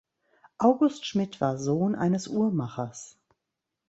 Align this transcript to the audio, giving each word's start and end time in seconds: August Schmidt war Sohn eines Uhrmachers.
August 0.57 1.05
Schmidt 1.05 1.41
war 1.41 1.59
Sohn 1.59 1.93
eines 1.93 2.27
Uhrmachers. 2.27 3.19